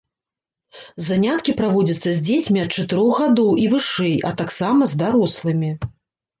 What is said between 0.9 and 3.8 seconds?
Заняткі праводзяцца з дзецьмі ад чатырох гадоў і